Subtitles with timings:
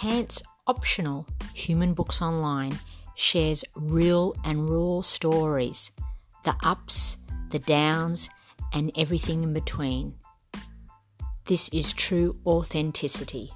[0.00, 2.78] Pants Optional Human Books Online
[3.16, 5.90] shares real and raw stories,
[6.44, 7.16] the ups,
[7.50, 8.30] the downs,
[8.72, 10.14] and everything in between.
[11.46, 13.50] This is true authenticity.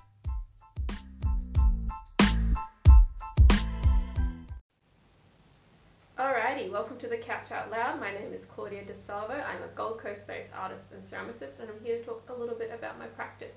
[6.19, 8.01] Alrighty, welcome to the Couch Out Loud.
[8.01, 9.35] My name is Claudia De Salvo.
[9.35, 12.57] I'm a Gold Coast based artist and ceramicist, and I'm here to talk a little
[12.57, 13.55] bit about my practice.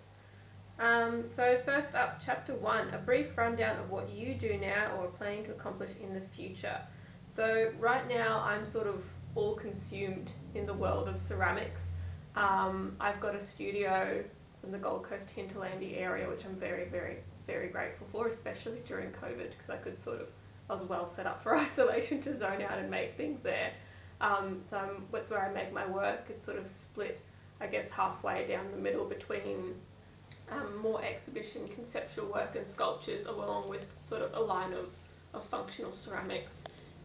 [0.77, 5.05] Um, so, first up, chapter one a brief rundown of what you do now or
[5.05, 6.79] are planning to accomplish in the future.
[7.33, 9.01] So, right now, I'm sort of
[9.35, 11.81] all consumed in the world of ceramics.
[12.35, 14.23] Um, I've got a studio
[14.63, 17.17] in the Gold Coast hinterlandy area, which I'm very, very,
[17.47, 20.27] very grateful for, especially during COVID, because I could sort of
[20.69, 23.71] I was well set up for isolation to zone out and make things there.
[24.21, 26.25] Um, so I'm, that's where I make my work.
[26.29, 27.21] It's sort of split,
[27.61, 29.75] I guess, halfway down the middle between
[30.51, 34.89] um, more exhibition conceptual work and sculptures, along with sort of a line of,
[35.33, 36.53] of functional ceramics.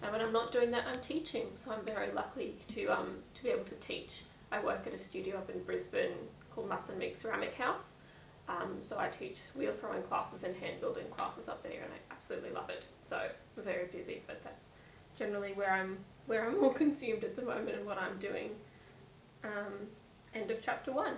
[0.02, 1.46] And when I'm not doing that, I'm teaching.
[1.62, 4.10] So I'm very lucky to um, to be able to teach.
[4.52, 6.16] I work at a studio up in Brisbane
[6.54, 7.84] called Muss and Meek Ceramic House.
[8.48, 12.14] Um, so I teach wheel throwing classes and hand building classes up there, and I
[12.14, 12.82] absolutely love it.
[13.08, 14.64] So I'm very busy, but that's
[15.18, 18.50] generally where I'm where I'm more consumed at the moment and what I'm doing.
[19.44, 19.88] Um,
[20.34, 21.14] end of chapter one.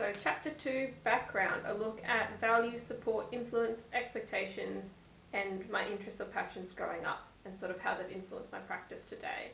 [0.00, 4.86] So chapter two, background, a look at value, support, influence, expectations,
[5.34, 9.02] and my interests or passions growing up, and sort of how that influenced my practice
[9.06, 9.50] today.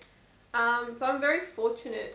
[0.54, 2.14] Um, so I'm very fortunate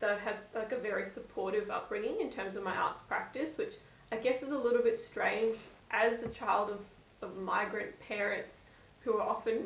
[0.00, 3.76] that I've had like a very supportive upbringing in terms of my arts practice, which
[4.12, 5.56] I guess is a little bit strange
[5.92, 6.80] as the child of,
[7.26, 8.52] of migrant parents
[9.00, 9.62] who are often,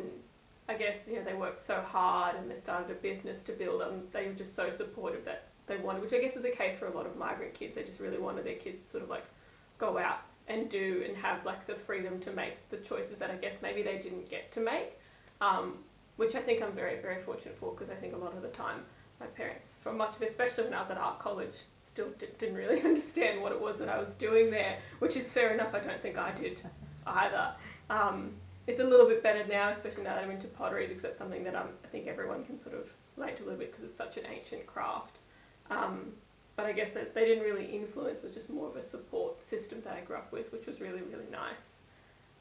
[0.69, 3.81] I guess, you know, they worked so hard and they started a business to build
[3.81, 6.77] them, they were just so supportive that they wanted, which I guess is the case
[6.79, 7.75] for a lot of migrant kids.
[7.75, 9.25] They just really wanted their kids to sort of like
[9.79, 13.37] go out and do and have like the freedom to make the choices that I
[13.37, 14.99] guess maybe they didn't get to make,
[15.41, 15.79] um,
[16.17, 18.49] which I think I'm very, very fortunate for because I think a lot of the
[18.49, 18.81] time
[19.21, 22.81] my parents, for much of especially when I was at art college, still didn't really
[22.85, 25.75] understand what it was that I was doing there, which is fair enough.
[25.75, 26.61] I don't think I did
[27.07, 27.55] either.
[27.89, 28.33] Um,
[28.67, 31.45] it's a little bit better now, especially now that I'm into pottery, because that's something
[31.45, 33.97] that um, I think everyone can sort of relate to a little bit because it's
[33.97, 35.19] such an ancient craft.
[35.71, 36.13] Um,
[36.57, 38.21] but I guess that they didn't really influence.
[38.21, 40.81] It was just more of a support system that I grew up with, which was
[40.81, 41.55] really, really nice.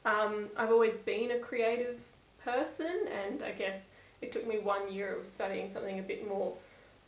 [0.06, 1.98] Um, I've always been a creative
[2.42, 3.80] person, and I guess
[4.22, 6.54] it took me one year of studying something a bit more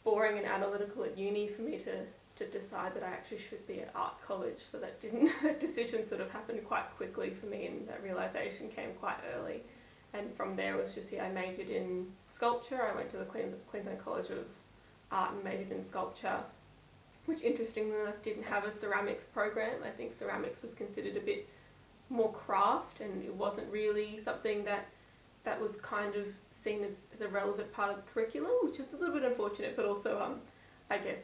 [0.05, 2.05] boring and analytical at uni for me to
[2.39, 4.59] to decide that I actually should be at art college.
[4.71, 8.69] So that didn't that decision sort of happened quite quickly for me, and that realization
[8.69, 9.63] came quite early.
[10.15, 12.83] And from there it was just yeah, I majored in sculpture.
[12.83, 14.45] I went to the Queensland College of
[15.11, 16.41] Art and majored in sculpture,
[17.27, 19.83] which interestingly enough didn't have a ceramics program.
[19.85, 21.49] I think ceramics was considered a bit
[22.11, 24.87] more craft, and it wasn't really something that
[25.45, 26.27] that was kind of
[26.65, 29.77] seen as, as a relevant part of the curriculum, which is a little bit unfortunate,
[29.77, 30.41] but also um,
[30.91, 31.19] I guess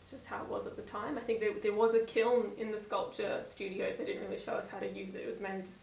[0.00, 1.16] it's just how it was at the time.
[1.16, 3.94] I think there, there was a kiln in the sculpture studios.
[3.98, 5.22] They didn't really show us how to use it.
[5.22, 5.78] It was mainly just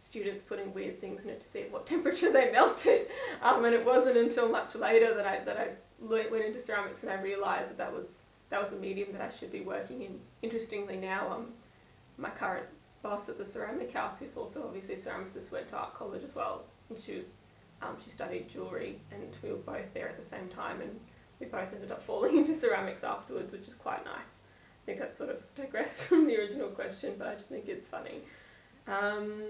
[0.00, 3.08] students putting weird things in it to see at what temperature they melted.
[3.42, 5.68] Um, and it wasn't until much later that I that I
[6.00, 8.06] went into ceramics and I realised that that was
[8.50, 10.20] that was a medium that I should be working in.
[10.42, 11.46] Interestingly, now um,
[12.16, 12.66] my current
[13.02, 16.34] boss at the ceramic house, who's also obviously a ceramicist, went to art college as
[16.34, 17.26] well, and she was
[17.82, 20.98] um, she studied jewellery, and we were both there at the same time, and
[21.40, 24.32] we both ended up falling into ceramics afterwards, which is quite nice.
[24.82, 27.86] I think that's sort of digressed from the original question, but I just think it's
[27.88, 28.20] funny.
[28.86, 29.42] Um,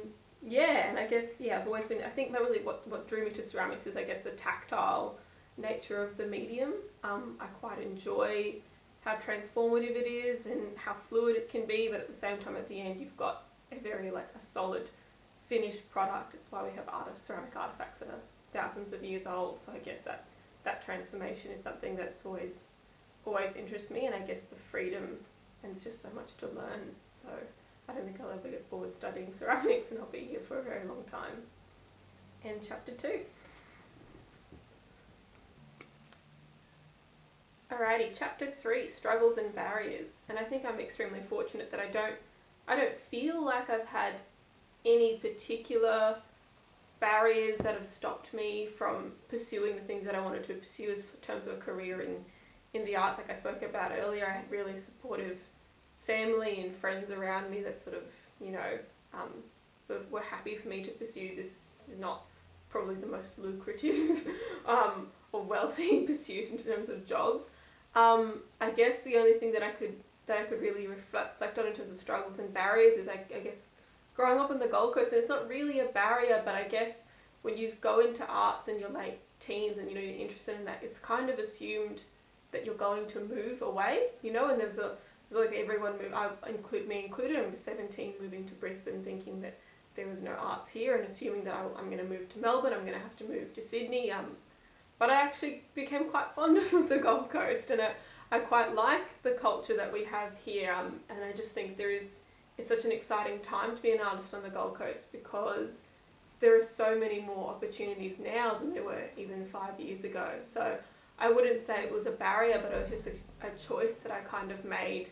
[0.42, 2.02] yeah, and I guess yeah, I've always been.
[2.02, 5.18] I think really what what drew me to ceramics is I guess the tactile
[5.56, 6.74] nature of the medium.
[7.04, 8.56] Um, I quite enjoy
[9.00, 12.56] how transformative it is and how fluid it can be, but at the same time,
[12.56, 14.88] at the end, you've got a very like a solid
[15.48, 16.34] finished product.
[16.34, 18.20] It's why we have art ceramic artifacts that are
[18.52, 19.60] thousands of years old.
[19.64, 20.24] So I guess that
[20.64, 22.52] that transformation is something that's always
[23.24, 25.18] always interests me, and I guess the freedom
[25.62, 26.94] and it's just so much to learn.
[27.22, 27.30] So
[27.88, 30.62] I don't think I'll ever get bored studying ceramics, and I'll be here for a
[30.62, 31.42] very long time.
[32.44, 33.20] And chapter two.
[37.72, 40.06] Alrighty, chapter three, struggles and barriers.
[40.28, 42.14] And I think I'm extremely fortunate that I don't
[42.68, 44.14] I don't feel like I've had
[44.84, 46.16] any particular
[47.00, 51.02] barriers that have stopped me from pursuing the things that I wanted to pursue in
[51.22, 52.24] terms of a career in
[52.72, 54.26] in the arts, like I spoke about earlier.
[54.26, 55.38] I had really supportive
[56.06, 58.02] family and friends around me that sort of,
[58.40, 58.78] you know,
[59.12, 59.30] um,
[60.10, 61.50] were happy for me to pursue this.
[61.86, 62.26] this is not
[62.70, 64.24] probably the most lucrative
[64.66, 67.42] um, or wealthy pursuit in terms of jobs.
[67.96, 69.94] Um, I guess the only thing that I could
[70.26, 73.40] that I could really reflect, on in terms of struggles and barriers is, I, I
[73.40, 73.58] guess,
[74.16, 76.92] growing up on the Gold Coast, and it's not really a barrier, but I guess
[77.42, 80.64] when you go into arts in your late teens and you know you're interested in
[80.64, 82.00] that, it's kind of assumed
[82.50, 84.96] that you're going to move away, you know, and there's a
[85.30, 87.36] there's like everyone move, I include me included.
[87.36, 89.58] I was 17 moving to Brisbane, thinking that
[89.94, 92.72] there was no arts here, and assuming that I, am going to move to Melbourne,
[92.72, 94.12] I'm going to have to move to Sydney.
[94.12, 94.36] Um,
[94.98, 97.92] but I actually became quite fond of the Gold Coast, and I,
[98.30, 100.72] I quite like the culture that we have here.
[100.72, 102.04] Um, and I just think there is
[102.58, 105.72] it's such an exciting time to be an artist on the Gold Coast because
[106.40, 110.30] there are so many more opportunities now than there were even five years ago.
[110.54, 110.76] So
[111.18, 114.12] I wouldn't say it was a barrier, but it was just a, a choice that
[114.12, 115.08] I kind of made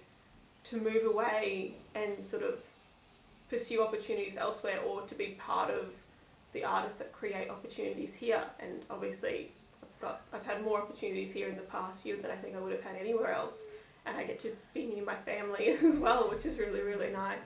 [0.70, 2.58] to move away and sort of
[3.50, 5.86] pursue opportunities elsewhere or to be part of
[6.52, 8.42] the artists that create opportunities here.
[8.58, 9.52] And obviously,
[10.00, 12.72] Got I've had more opportunities here in the past year than I think I would
[12.72, 13.54] have had anywhere else,
[14.06, 17.38] and I get to be near my family as well, which is really really nice.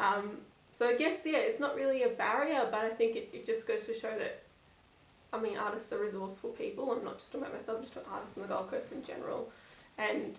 [0.00, 0.38] Um,
[0.78, 3.66] so I guess yeah, it's not really a barrier, but I think it, it just
[3.66, 4.42] goes to show that
[5.32, 6.90] I mean artists are resourceful people.
[6.92, 8.92] I'm not just talking about myself, I'm just talking about artists on the Gold Coast
[8.92, 9.50] in general,
[9.98, 10.36] and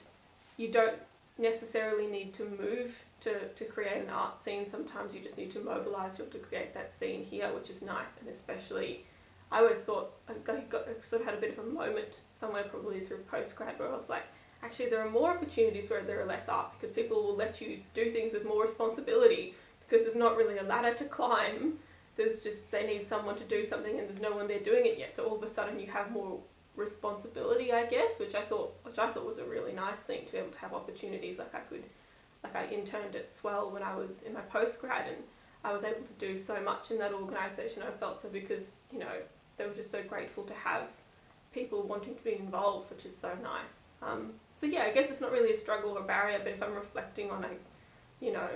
[0.58, 1.00] you don't
[1.38, 4.70] necessarily need to move to, to create an art scene.
[4.70, 8.06] Sometimes you just need to mobilise to create that scene here, which is nice.
[8.20, 9.06] And especially,
[9.52, 10.34] I always thought I
[10.70, 13.96] got, sort of had a bit of a moment somewhere probably through postgrad where I
[13.96, 14.24] was like,
[14.64, 17.80] actually there are more opportunities where there are less art because people will let you
[17.94, 21.78] do things with more responsibility because there's not really a ladder to climb.
[22.18, 24.98] There's just they need someone to do something and there's no one there doing it
[24.98, 25.16] yet.
[25.16, 26.40] So all of a sudden you have more
[26.76, 30.32] responsibility, I guess, which I thought which I thought was a really nice thing to
[30.32, 31.84] be able to have opportunities like I could
[32.44, 35.24] like I interned at Swell when I was in my postgrad and
[35.64, 37.82] I was able to do so much in that organisation.
[37.82, 39.18] I felt so because, you know,
[39.58, 40.84] they were just so grateful to have
[41.54, 43.76] people wanting to be involved, which is so nice.
[44.02, 46.62] Um, so yeah, I guess it's not really a struggle or a barrier, but if
[46.62, 47.50] I'm reflecting on a,
[48.24, 48.50] you know,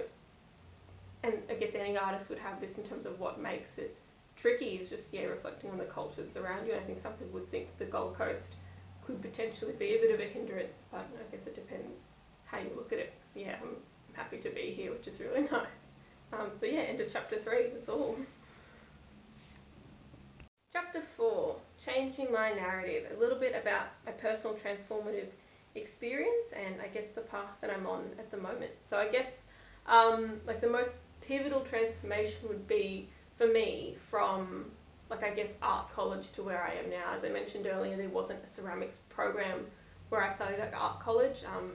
[1.24, 3.98] and I guess any artist would have this in terms of what makes it
[4.42, 6.74] tricky is just yeah reflecting on the culture that's around you.
[6.74, 8.56] And I think some people would think the Gold Coast
[9.06, 12.04] could potentially be a bit of a hindrance, but I guess it depends
[12.45, 13.13] how you look at it.
[13.34, 13.75] So yeah, I'm
[14.13, 15.68] happy to be here, which is really nice.
[16.31, 17.68] Um, so yeah, end of chapter three.
[17.74, 18.16] That's all.
[20.81, 23.12] Chapter four: changing my narrative.
[23.14, 25.28] A little bit about my personal transformative
[25.76, 28.72] experience and I guess the path that I'm on at the moment.
[28.90, 29.30] So I guess
[29.88, 34.72] um, like the most pivotal transformation would be for me from
[35.10, 37.14] like I guess art college to where I am now.
[37.14, 39.66] As I mentioned earlier, there wasn't a ceramics program
[40.08, 41.44] where I studied at art college.
[41.44, 41.74] Um,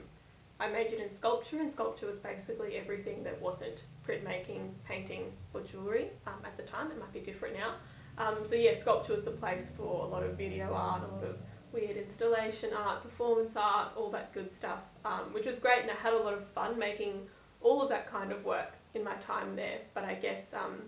[0.59, 6.07] I majored in sculpture, and sculpture was basically everything that wasn't printmaking, painting, or jewellery
[6.25, 6.89] um, at the time.
[6.89, 7.75] It might be different now.
[8.17, 11.23] Um, so yeah, sculpture was the place for a lot of video art, a lot
[11.23, 11.35] of
[11.73, 15.95] weird installation art, performance art, all that good stuff, um, which was great, and I
[15.95, 17.27] had a lot of fun making
[17.61, 19.79] all of that kind of work in my time there.
[19.93, 20.83] But I guess um,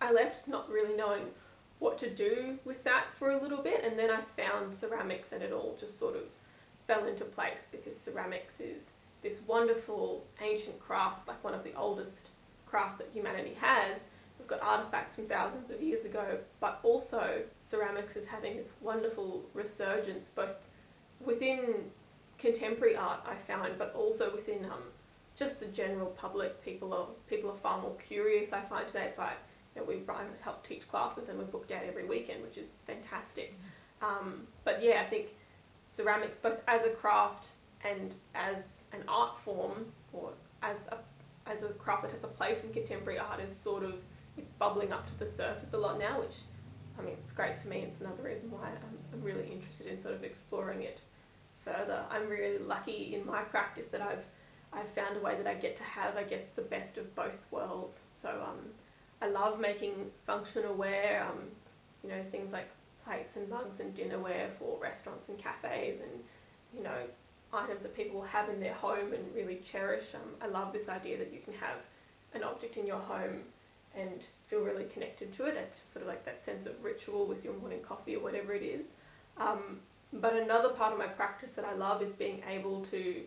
[0.00, 1.24] I left not really knowing
[1.80, 5.42] what to do with that for a little bit, and then I found ceramics, and
[5.42, 6.22] it all just sort of
[6.86, 8.82] fell into place because ceramics is
[9.22, 12.30] this wonderful ancient craft, like one of the oldest
[12.66, 13.98] crafts that humanity has.
[14.38, 19.42] We've got artifacts from thousands of years ago, but also ceramics is having this wonderful
[19.54, 20.56] resurgence both
[21.24, 21.90] within
[22.38, 24.82] contemporary art I found, but also within um,
[25.36, 26.62] just the general public.
[26.64, 28.52] People are people are far more curious.
[28.52, 29.06] I find today.
[29.06, 29.32] It's why
[29.74, 30.02] you know, we
[30.42, 33.54] help teach classes and we're booked out every weekend, which is fantastic.
[34.02, 35.28] Um, but yeah, I think
[35.96, 37.46] ceramics, both as a craft
[37.84, 38.56] and as
[38.92, 40.30] an art form, or
[40.62, 40.98] as a
[41.46, 43.94] as a craft that has a place in contemporary art, is sort of
[44.36, 46.34] it's bubbling up to the surface a lot now, which
[46.98, 47.78] I mean it's great for me.
[47.78, 51.00] It's another reason why I'm, I'm really interested in sort of exploring it
[51.64, 52.04] further.
[52.10, 54.24] I'm really lucky in my practice that I've
[54.72, 57.38] I've found a way that I get to have, I guess, the best of both
[57.50, 57.98] worlds.
[58.20, 58.58] So um,
[59.22, 59.92] I love making
[60.26, 61.44] functional ware, um,
[62.02, 62.68] you know, things like
[63.04, 66.22] plates and mugs and dinnerware for restaurants and cafes and,
[66.76, 67.06] you know,
[67.52, 70.06] items that people will have in their home and really cherish.
[70.14, 71.78] Um, I love this idea that you can have
[72.34, 73.42] an object in your home
[73.96, 75.56] and feel really connected to it.
[75.56, 78.52] It's just sort of like that sense of ritual with your morning coffee or whatever
[78.52, 78.86] it is.
[79.36, 79.80] Um,
[80.12, 83.22] but another part of my practice that I love is being able to,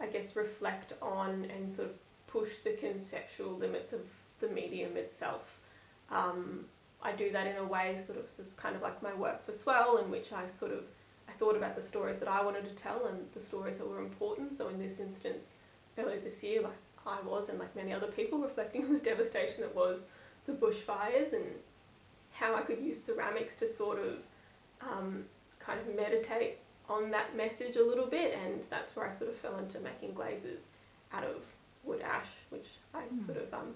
[0.00, 1.94] I guess, reflect on and sort of
[2.26, 4.00] push the conceptual limits of
[4.40, 5.42] the medium itself.
[6.10, 6.64] Um,
[7.02, 9.56] I do that in a way sort of as kind of like my work for
[9.56, 10.84] Swell in which I sort of
[11.28, 14.00] I thought about the stories that I wanted to tell and the stories that were
[14.00, 14.56] important.
[14.56, 15.44] So in this instance,
[15.98, 16.72] earlier this year, like
[17.06, 20.00] I was and like many other people reflecting on the devastation that was
[20.46, 21.44] the bushfires and
[22.32, 24.18] how I could use ceramics to sort of
[24.80, 25.24] um,
[25.60, 26.58] kind of meditate
[26.88, 30.14] on that message a little bit and that's where I sort of fell into making
[30.14, 30.60] glazes
[31.12, 31.42] out of
[31.84, 33.26] wood ash, which I mm.
[33.26, 33.74] sort of um,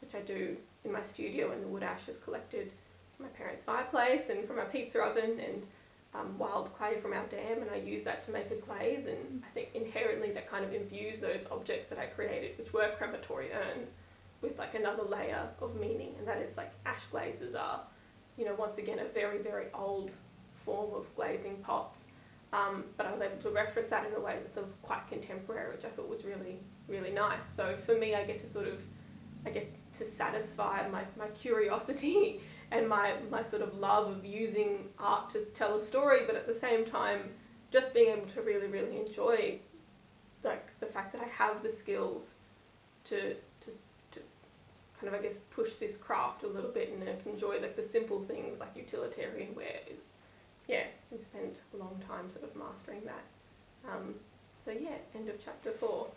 [0.00, 2.72] which I do in my studio, and the wood ash is collected
[3.16, 5.66] from my parents' fireplace and from our pizza oven and
[6.14, 9.06] um, wild clay from our dam, and I use that to make a glaze.
[9.06, 10.03] And I think inherently
[10.54, 13.90] kind of imbues those objects that I created, which were crematory urns,
[14.40, 17.80] with like another layer of meaning, and that is like ash glazes are,
[18.36, 20.10] you know, once again a very very old
[20.64, 21.98] form of glazing pots.
[22.52, 25.74] Um, but I was able to reference that in a way that was quite contemporary,
[25.74, 27.44] which I thought was really really nice.
[27.56, 28.78] So for me, I get to sort of
[29.46, 34.86] I get to satisfy my, my curiosity and my, my sort of love of using
[34.98, 37.30] art to tell a story, but at the same time,
[37.70, 39.60] just being able to really, really enjoy
[40.44, 42.22] like the fact that I have the skills
[43.06, 43.70] to, to,
[44.12, 44.20] to
[45.00, 48.22] kind of, I guess, push this craft a little bit and enjoy like the simple
[48.24, 50.04] things like utilitarian wear is,
[50.68, 53.24] yeah, and spend a long time sort of mastering that.
[53.90, 54.14] Um,
[54.64, 56.08] so yeah, end of chapter four.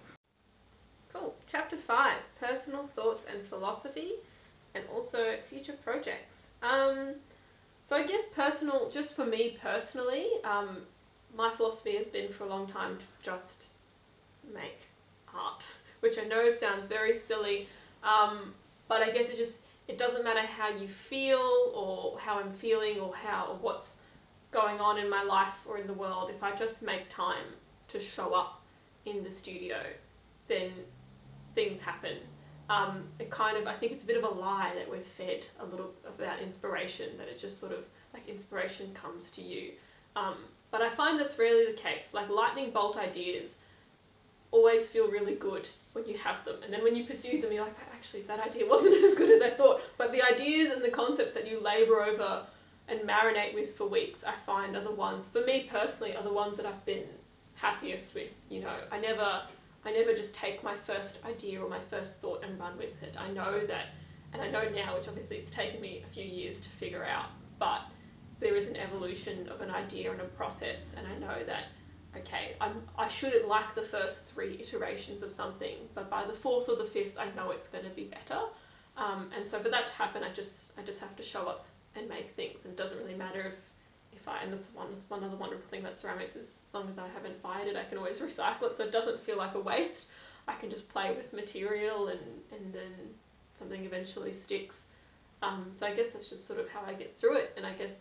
[1.13, 1.35] Cool.
[1.47, 4.13] Chapter 5 Personal Thoughts and Philosophy,
[4.75, 6.47] and also future projects.
[6.61, 7.15] Um,
[7.85, 10.81] so, I guess personal, just for me personally, um,
[11.35, 13.67] my philosophy has been for a long time to just
[14.53, 14.87] make
[15.33, 15.65] art,
[15.99, 17.67] which I know sounds very silly,
[18.03, 18.53] um,
[18.87, 22.99] but I guess it just it doesn't matter how you feel or how I'm feeling
[22.99, 23.97] or how or what's
[24.51, 26.29] going on in my life or in the world.
[26.29, 27.45] If I just make time
[27.89, 28.61] to show up
[29.05, 29.77] in the studio,
[30.47, 30.71] then
[31.55, 32.17] things happen.
[32.69, 35.47] Um, it kind of, I think it's a bit of a lie that we're fed
[35.61, 39.71] a little about inspiration, that it just sort of, like, inspiration comes to you.
[40.17, 40.35] Um,
[40.69, 42.09] but I find that's rarely the case.
[42.11, 43.55] Like, lightning bolt ideas
[44.51, 46.57] always feel really good when you have them.
[46.63, 49.41] And then when you pursue them, you're like, actually, that idea wasn't as good as
[49.41, 49.81] I thought.
[49.97, 52.45] But the ideas and the concepts that you labor over
[52.87, 56.33] and marinate with for weeks, I find are the ones, for me personally, are the
[56.33, 57.03] ones that I've been
[57.55, 58.31] happiest with.
[58.49, 59.41] You know, I never
[59.85, 63.15] I never just take my first idea or my first thought and run with it.
[63.17, 63.87] I know that,
[64.33, 67.29] and I know now, which obviously it's taken me a few years to figure out,
[67.57, 67.81] but
[68.39, 71.65] there is an evolution of an idea and a process, and I know that,
[72.15, 76.69] okay, I'm, I shouldn't like the first three iterations of something, but by the fourth
[76.69, 78.39] or the fifth, I know it's going to be better.
[78.97, 81.65] Um, and so for that to happen, I just I just have to show up
[81.95, 83.55] and make things, and it doesn't really matter if
[84.13, 86.89] if I and that's one that's one other wonderful thing about ceramics is as long
[86.89, 89.53] as I haven't fired it, I can always recycle it, so it doesn't feel like
[89.55, 90.07] a waste.
[90.47, 92.19] I can just play with material and
[92.51, 92.93] and then
[93.53, 94.85] something eventually sticks.
[95.43, 97.73] Um, so I guess that's just sort of how I get through it, and I
[97.73, 97.99] guess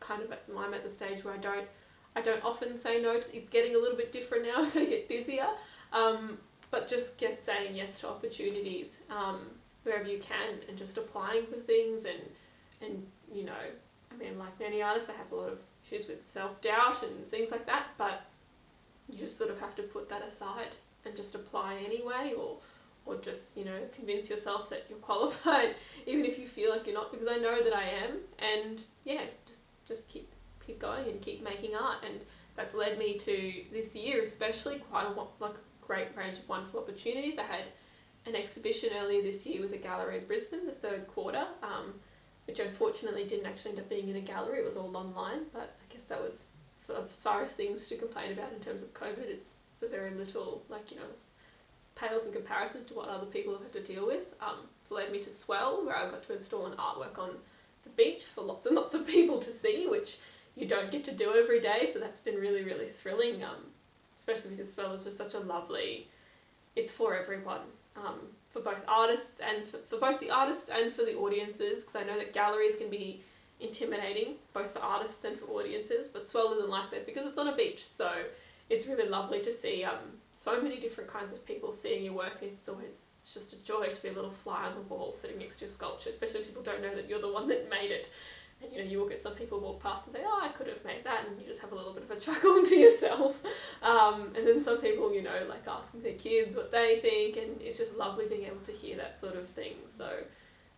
[0.00, 1.68] kind of I'm at the stage where I don't
[2.14, 3.18] I don't often say no.
[3.18, 5.48] To, it's getting a little bit different now as I get busier,
[5.92, 6.38] um,
[6.70, 9.40] but just guess saying yes to opportunities um,
[9.84, 12.22] wherever you can, and just applying for things and
[12.80, 13.62] and you know
[14.12, 17.30] I mean, like many artists, I have a lot of issues with self doubt and
[17.30, 18.22] things like that, but
[19.08, 22.58] you just sort of have to put that aside and just apply anyway, or
[23.04, 25.74] or just you know convince yourself that you're qualified,
[26.06, 29.22] even if you feel like you're not, because I know that I am, and yeah,
[29.46, 30.30] just just keep
[30.64, 32.20] keep going and keep making art, and
[32.56, 37.38] that's led me to this year especially quite a like great range of wonderful opportunities.
[37.38, 37.64] I had
[38.26, 41.44] an exhibition earlier this year with a gallery in Brisbane, the third quarter.
[41.62, 41.94] Um,
[42.46, 44.58] which unfortunately didn't actually end up being in a gallery.
[44.58, 46.46] It was all online, but I guess that was
[46.86, 49.24] for, as far as things to complain about in terms of COVID.
[49.26, 51.06] It's a very little like you know
[51.94, 54.34] pales in comparison to what other people have had to deal with.
[54.40, 57.30] Um, it's led me to Swell, where I got to install an artwork on
[57.84, 60.18] the beach for lots and lots of people to see, which
[60.56, 61.90] you don't get to do every day.
[61.92, 63.42] So that's been really really thrilling.
[63.42, 63.66] Um,
[64.18, 66.06] especially because Swell is just such a lovely.
[66.76, 67.62] It's for everyone.
[67.96, 68.20] Um,
[68.52, 72.04] for both artists and for, for both the artists and for the audiences because I
[72.04, 73.20] know that galleries can be
[73.60, 77.48] intimidating both for artists and for audiences but Swell isn't like that because it's on
[77.48, 78.10] a beach so
[78.70, 79.98] it's really lovely to see um,
[80.36, 83.86] so many different kinds of people seeing your work it's always it's just a joy
[83.86, 86.46] to be a little fly on the wall sitting next to your sculpture especially if
[86.46, 88.10] people don't know that you're the one that made it
[88.70, 90.84] you know you will get some people walk past and say oh I could have
[90.84, 93.36] made that and you just have a little bit of a chuckle to yourself.
[93.82, 97.60] Um, and then some people you know like asking their kids what they think and
[97.60, 99.74] it's just lovely being able to hear that sort of thing.
[99.96, 100.10] So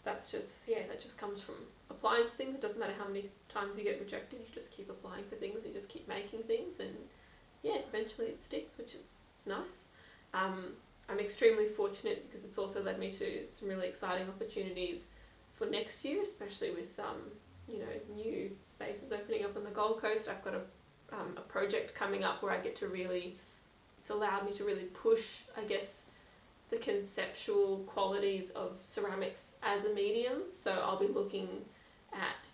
[0.04, 1.56] that's just yeah that just comes from
[1.90, 2.54] applying for things.
[2.54, 5.64] It doesn't matter how many times you get rejected you just keep applying for things
[5.66, 6.94] you just keep making things and
[7.62, 9.00] yeah eventually it sticks which is
[9.36, 9.88] it's nice.
[10.32, 10.72] Um,
[11.08, 15.04] I'm extremely fortunate because it's also led me to some really exciting opportunities
[15.54, 17.20] for next year especially with um,
[17.68, 20.28] you know new spaces opening up on the Gold Coast.
[20.28, 20.60] I've got a
[21.12, 23.36] um, a project coming up where I get to really
[23.98, 26.02] it's allowed me to really push I guess
[26.70, 30.42] the conceptual qualities of ceramics as a medium.
[30.52, 31.48] So I'll be looking
[32.12, 32.46] at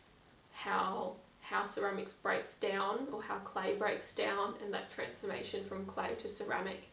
[0.52, 6.14] how how ceramics breaks down or how clay breaks down and that transformation from clay
[6.18, 6.88] to ceramic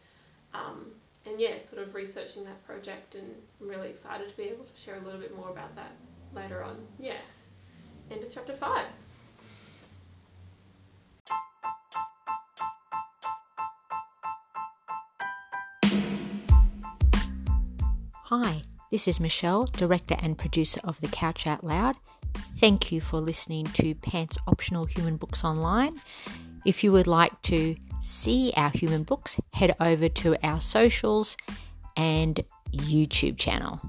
[0.54, 0.86] um,
[1.26, 4.80] and yeah, sort of researching that project, and I'm really excited to be able to
[4.80, 5.92] share a little bit more about that
[6.34, 6.76] later on.
[6.98, 7.18] Yeah,
[8.10, 8.86] end of chapter five.
[18.24, 21.96] Hi, this is Michelle, director and producer of The Couch Out Loud.
[22.58, 25.98] Thank you for listening to Pants Optional Human Books Online.
[26.66, 31.38] If you would like to see our human books, head over to our socials
[31.96, 33.80] and YouTube channel.